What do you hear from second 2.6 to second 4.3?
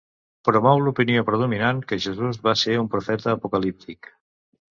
ser un profeta apocalíptic.